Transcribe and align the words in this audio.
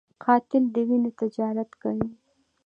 قاتل 0.23 0.63
د 0.73 0.75
وینو 0.87 1.11
تجارت 1.21 1.69
کوي 1.81 2.07